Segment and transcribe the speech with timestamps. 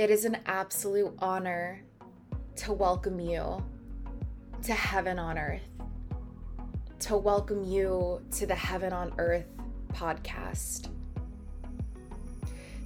[0.00, 1.82] It is an absolute honor
[2.56, 3.62] to welcome you
[4.62, 5.60] to Heaven on Earth,
[7.00, 9.44] to welcome you to the Heaven on Earth
[9.92, 10.88] podcast.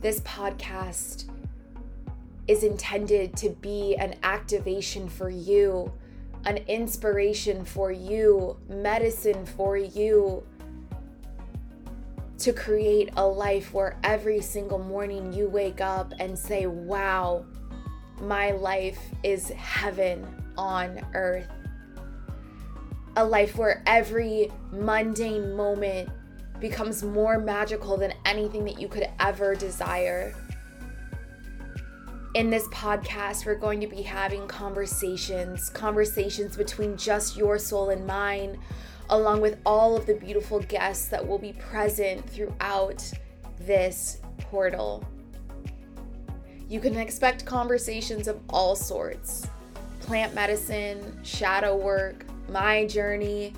[0.00, 1.28] This podcast
[2.48, 5.92] is intended to be an activation for you,
[6.46, 10.46] an inspiration for you, medicine for you,
[12.42, 17.44] to create a life where every single morning you wake up and say, Wow,
[18.20, 20.26] my life is heaven
[20.58, 21.48] on earth.
[23.16, 26.08] A life where every mundane moment
[26.58, 30.34] becomes more magical than anything that you could ever desire.
[32.34, 38.04] In this podcast, we're going to be having conversations, conversations between just your soul and
[38.04, 38.58] mine,
[39.10, 43.10] along with all of the beautiful guests that will be present throughout
[43.60, 45.04] this portal.
[46.68, 49.46] You can expect conversations of all sorts
[50.00, 53.52] plant medicine, shadow work, my journey,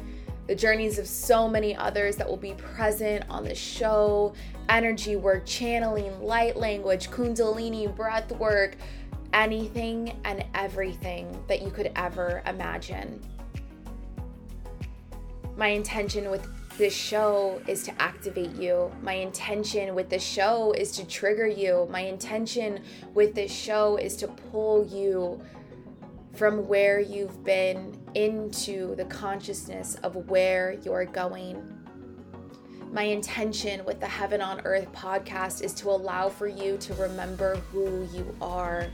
[0.46, 4.34] the journeys of so many others that will be present on the show
[4.68, 8.76] energy work, channeling, light language, kundalini, breath work,
[9.32, 13.20] anything and everything that you could ever imagine.
[15.64, 18.92] My intention with this show is to activate you.
[19.00, 21.88] My intention with this show is to trigger you.
[21.90, 22.82] My intention
[23.14, 25.40] with this show is to pull you
[26.34, 31.66] from where you've been into the consciousness of where you're going.
[32.92, 37.56] My intention with the Heaven on Earth podcast is to allow for you to remember
[37.72, 38.88] who you are.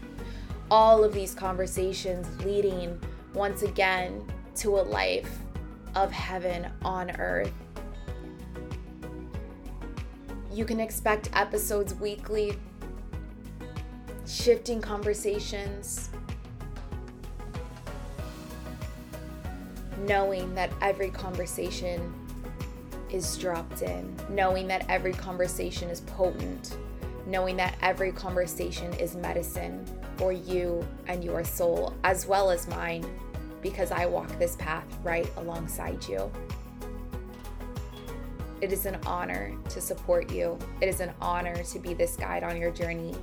[0.71, 2.97] All of these conversations leading
[3.35, 5.37] once again to a life
[5.94, 7.52] of heaven on earth.
[10.52, 12.58] You can expect episodes weekly,
[14.27, 16.11] shifting conversations,
[20.06, 22.12] knowing that every conversation
[23.11, 26.77] is dropped in, knowing that every conversation is potent,
[27.27, 29.84] knowing that every conversation is medicine
[30.17, 33.05] for you and your soul, as well as mine,
[33.63, 36.31] because I walk this path right alongside you.
[38.61, 40.59] It is an honor to support you.
[40.81, 43.15] It is an honor to be this guide on your journey.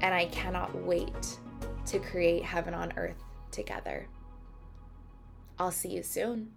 [0.00, 1.38] And I cannot wait
[1.86, 4.06] to create heaven on earth together.
[5.58, 6.52] I'll see you soon.